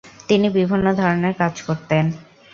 [0.27, 2.05] তিনি বিভিন্ন ধরনের কাজ করতেন।